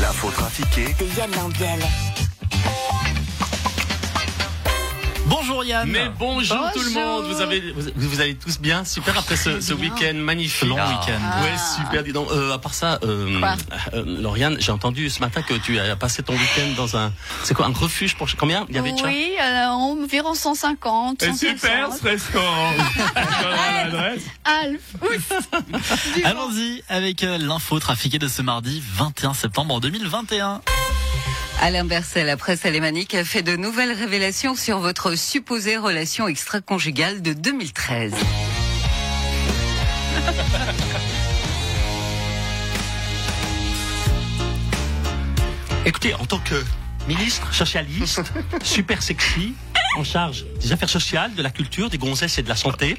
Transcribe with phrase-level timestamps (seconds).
[0.00, 1.80] L'info trafiquée de Yann Lambiel.
[5.32, 5.88] Bonjour Yann.
[5.88, 6.72] Mais bonjour, Bonjour.
[6.72, 7.24] tout le monde.
[7.24, 10.68] Vous avez, vous, vous allez tous bien, super après ce, week-end magnifique.
[10.68, 11.42] Long week-end.
[11.42, 12.02] Ouais, super.
[12.04, 13.40] Dis donc, euh, à part ça, euh,
[13.94, 17.12] euh, Lauriane, j'ai entendu ce matin que tu as passé ton week-end dans un,
[17.44, 21.22] c'est quoi, un refuge pour combien Il y avait Oui, euh, environ 150.
[21.22, 21.98] Eh, 160.
[21.98, 22.72] ce restaurant.
[24.44, 24.80] Alf.
[25.00, 25.32] Ouf.
[26.24, 30.60] Allons-y avec euh, l'info trafiquée de ce mardi 21 septembre 2021.
[31.60, 37.22] Alain Berset, la presse alémanique a fait de nouvelles révélations sur votre supposée relation extra-conjugale
[37.22, 38.12] de 2013.
[45.84, 46.64] Écoutez, en tant que
[47.08, 48.22] ministre socialiste,
[48.62, 49.54] super sexy,
[49.96, 52.96] en charge des affaires sociales, de la culture, des gonzesses et de la santé,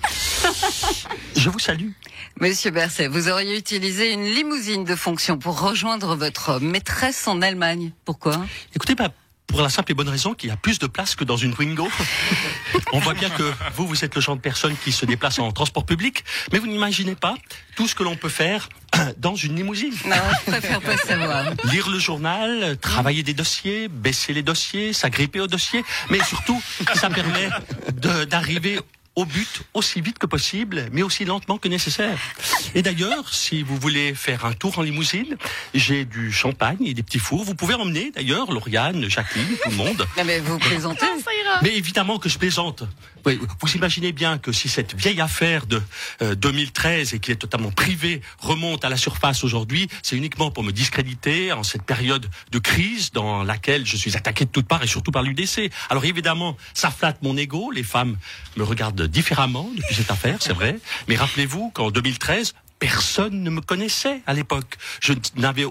[1.35, 1.89] je vous salue.
[2.39, 7.91] Monsieur Berset, vous auriez utilisé une limousine de fonction pour rejoindre votre maîtresse en Allemagne.
[8.05, 8.45] Pourquoi?
[8.75, 9.09] Écoutez, bah,
[9.47, 11.53] pour la simple et bonne raison qu'il y a plus de place que dans une
[11.53, 11.87] Wingo.
[12.91, 15.51] On voit bien que vous, vous êtes le genre de personne qui se déplace en
[15.51, 17.35] transport public, mais vous n'imaginez pas
[17.75, 18.69] tout ce que l'on peut faire
[19.17, 19.93] dans une limousine.
[20.05, 20.15] Non,
[20.45, 21.45] je préfère pas savoir.
[21.71, 26.61] Lire le journal, travailler des dossiers, baisser les dossiers, s'agripper aux dossiers, mais surtout,
[26.95, 27.49] ça permet
[28.29, 28.79] d'arriver
[29.15, 32.17] au but aussi vite que possible, mais aussi lentement que nécessaire.
[32.73, 35.37] Et d'ailleurs, si vous voulez faire un tour en limousine,
[35.75, 37.43] j'ai du champagne et des petits fours.
[37.43, 40.07] Vous pouvez emmener d'ailleurs Lauriane, Jacqueline, tout le monde.
[40.17, 41.59] Non, mais vous plaisantez Ça ira.
[41.61, 42.83] Mais évidemment que je plaisante.
[43.25, 45.81] Oui, vous imaginez bien que si cette vieille affaire de
[46.21, 50.63] euh, 2013 et qui est totalement privée remonte à la surface aujourd'hui, c'est uniquement pour
[50.63, 54.83] me discréditer en cette période de crise dans laquelle je suis attaqué de toutes parts
[54.83, 55.71] et surtout par l'UDC.
[55.89, 57.71] Alors évidemment, ça flatte mon ego.
[57.71, 58.17] Les femmes
[58.57, 60.77] me regardent différemment depuis cette affaire, c'est vrai.
[61.07, 64.75] Mais rappelez-vous qu'en 2013, Personne ne me connaissait à l'époque.
[64.99, 65.63] Je n'avais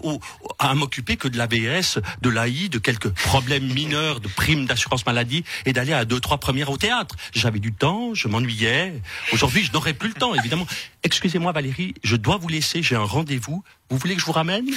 [0.59, 5.45] à m'occuper que de l'AVS, de l'AI, de quelques problèmes mineurs de primes d'assurance maladie
[5.67, 7.15] et d'aller à deux, trois premières au théâtre.
[7.35, 8.95] J'avais du temps, je m'ennuyais.
[9.31, 10.67] Aujourd'hui, je n'aurai plus le temps, évidemment.
[11.03, 13.63] Excusez-moi Valérie, je dois vous laisser, j'ai un rendez-vous.
[13.91, 14.71] Vous voulez que je vous ramène?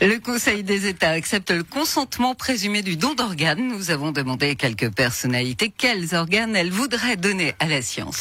[0.00, 3.66] Le Conseil des États accepte le consentement présumé du don d'organes.
[3.66, 8.20] Nous avons demandé à quelques personnalités quels organes elles voudraient donner à la science.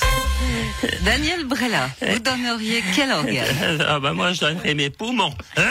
[1.06, 3.46] Daniel Brella, vous donneriez quel organe?
[3.88, 5.34] Ah bah moi je donnerai mes poumons.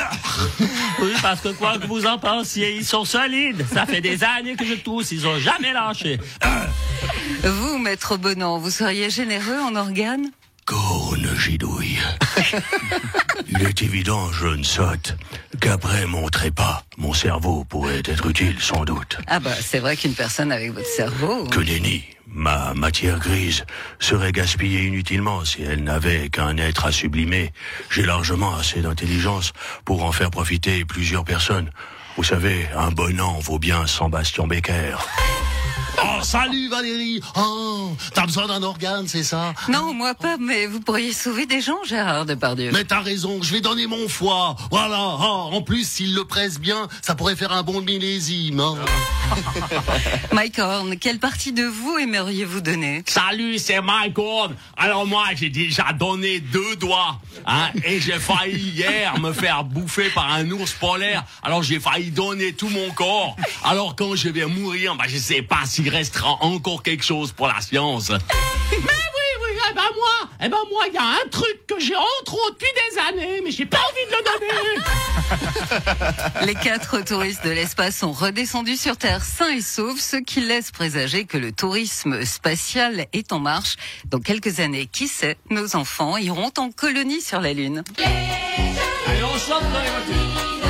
[0.98, 3.66] Oui, parce que quoi que vous en pensiez, ils sont solides.
[3.72, 6.18] Ça fait des années que je tousse, ils ont jamais lâché.
[7.42, 10.30] Vous, maître Bonan, vous seriez généreux en organes?
[10.66, 11.98] Corne gidouille.
[13.48, 15.16] Il est évident, jeune sotte,
[15.60, 19.18] qu'après mon trépas, mon cerveau pourrait être utile sans doute.
[19.28, 21.44] Ah bah c'est vrai qu'une personne avec votre cerveau...
[21.44, 23.64] Que nenni, ma matière grise
[24.00, 27.52] serait gaspillée inutilement si elle n'avait qu'un être à sublimer.
[27.88, 29.52] J'ai largement assez d'intelligence
[29.84, 31.70] pour en faire profiter plusieurs personnes.
[32.16, 34.96] Vous savez, un bon an vaut bien 100 bastions Becker.
[36.02, 40.80] Oh, salut Valérie Oh, t'as besoin d'un organe, c'est ça Non, moi pas, mais vous
[40.80, 42.70] pourriez sauver des gens, Gérard Depardieu.
[42.72, 44.56] Mais t'as raison, je vais donner mon foie.
[44.70, 44.98] Voilà.
[45.18, 48.60] Oh, en plus, s'il le presse bien, ça pourrait faire un bon millésime.
[48.60, 48.74] hein.
[50.32, 54.54] Mike Horn, quelle partie de vous aimeriez-vous donner Salut, c'est Mike Horn.
[54.76, 60.10] Alors moi, j'ai déjà donné deux doigts, hein, et j'ai failli hier me faire bouffer
[60.10, 61.24] par un ours polaire.
[61.42, 63.36] Alors j'ai failli donner tout mon corps.
[63.64, 67.46] Alors quand je vais mourir, bah je sais pas s'il restera encore quelque chose pour
[67.46, 68.08] la science.
[68.70, 71.78] Mais oui, oui, eh ben moi, eh ben moi, il y a un truc que
[71.78, 74.46] j'ai entre autres depuis des années, mais j'ai pas envie de le donner.
[76.46, 80.72] Les quatre touristes de l'espace sont redescendus sur Terre sains et saufs, ce qui laisse
[80.72, 83.76] présager que le tourisme spatial est en marche.
[84.06, 87.84] Dans quelques années, qui sait, nos enfants iront en colonie sur la Lune.
[87.98, 90.65] Allez, on chante dans les voitures.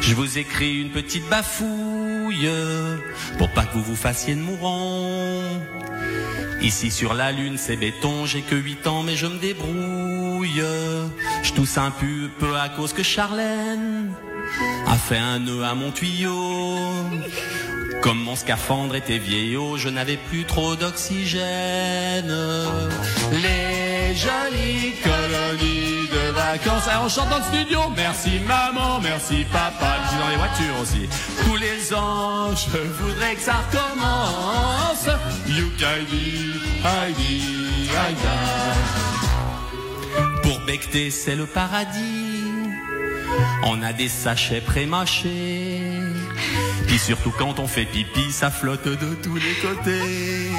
[0.00, 2.48] Je vous écris une petite bafouille
[3.36, 5.42] pour pas que vous vous fassiez de mourant.
[6.62, 10.62] Ici sur la lune c'est béton, j'ai que 8 ans mais je me débrouille.
[11.42, 14.12] Je tousse un peu, peu à cause que Charlène
[14.86, 16.78] a fait un nœud à mon tuyau.
[18.00, 22.32] Comme mon scaphandre était vieillot, je n'avais plus trop d'oxygène.
[23.32, 23.67] Les
[24.18, 26.88] jolies colonies de vacances.
[27.04, 27.80] On chante dans le studio.
[27.96, 29.96] Merci maman, merci papa.
[30.04, 31.08] Je dis dans les voitures aussi.
[31.44, 35.08] Tous les ans, je voudrais que ça recommence.
[35.46, 36.52] Yukaidi,
[36.84, 38.38] Heidi, Haïda.
[40.42, 42.34] Pour becter, c'est le paradis.
[43.64, 45.92] On a des sachets pré-mâchés.
[46.86, 50.50] Puis surtout quand on fait pipi, ça flotte de tous les côtés.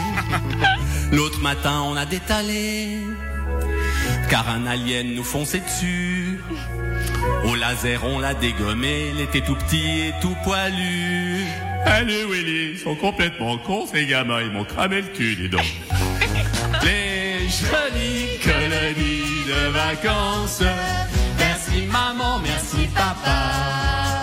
[1.11, 2.99] L'autre matin, on a détalé.
[4.29, 6.39] Car un alien nous fonçait dessus.
[7.45, 9.11] Au laser, on l'a dégommé.
[9.15, 11.45] Il était tout petit et tout poilu.
[11.85, 14.41] Allez, Willy, ils sont complètement cons, ces gamins.
[14.41, 15.65] Ils m'ont cramé le cul, dis donc.
[16.83, 20.61] Les jolies colonies de vacances.
[21.39, 24.21] Merci maman, merci papa.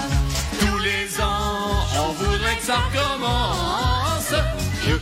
[0.60, 4.32] Tous les ans, on voudrait que ça recommence.
[4.32, 5.00] Aïe,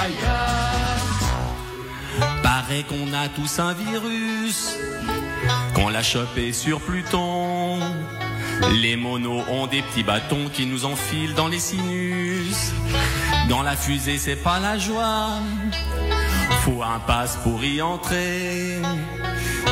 [0.00, 0.77] aïe, aïe.
[2.68, 4.76] Paraît qu'on a tous un virus,
[5.74, 7.78] qu'on l'a chopé sur Pluton.
[8.82, 12.72] Les monos ont des petits bâtons qui nous enfilent dans les sinus.
[13.48, 15.40] Dans la fusée, c'est pas la joie.
[16.60, 18.82] Faut un passe pour y entrer.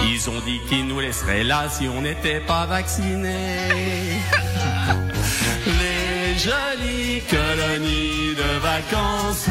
[0.09, 4.23] Ils ont dit qu'ils nous laisseraient là si on n'était pas vaccinés.
[5.67, 9.51] Les jolies colonies de vacances.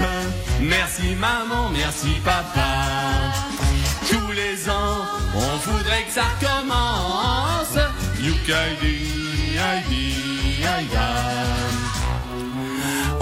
[0.62, 2.66] Merci maman, merci papa.
[4.10, 5.06] Tous les ans,
[5.36, 7.78] on voudrait que ça recommence.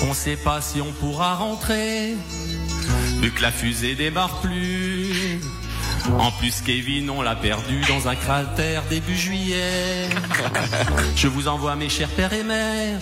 [0.07, 2.15] On sait pas si on pourra rentrer,
[3.19, 5.41] vu que la fusée démarre plus.
[6.19, 10.09] En plus, Kevin, on l'a perdu dans un cratère début juillet.
[11.15, 12.99] Je vous envoie mes chers pères et mères,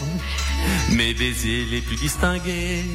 [0.92, 2.86] mes baisers les plus distingués.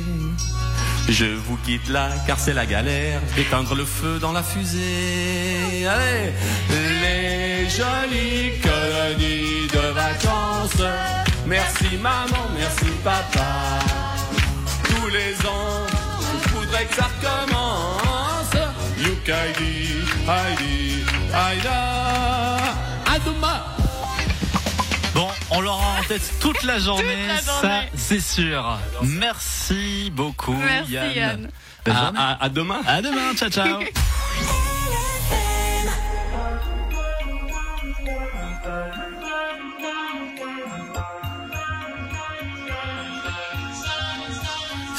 [1.08, 5.86] Je vous quitte là, car c'est la galère d'éteindre le feu dans la fusée.
[5.86, 6.32] Allez,
[6.70, 10.82] les jolies colonies de vacances.
[11.46, 13.78] Merci maman, merci papa.
[14.84, 15.86] Tous les ans,
[16.44, 18.56] je voudrais que ça recommence.
[18.98, 22.56] Yukaidi, Heidi, Aïda,
[23.14, 23.75] Adouma.
[25.56, 28.78] On l'aura en tête toute la journée, la ça c'est sûr.
[29.02, 31.12] Merci beaucoup Merci, Yann.
[31.16, 31.50] Yann.
[31.84, 32.18] Belle À, journée.
[32.18, 32.80] à- à demain.
[32.86, 33.80] À demain, ciao ciao.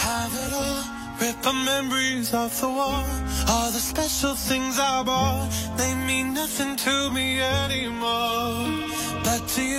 [0.06, 0.83] have it all.
[1.19, 3.03] Rip the memories of the war.
[3.50, 8.68] All the special things I bought, they mean nothing to me anymore.
[9.24, 9.77] But to you.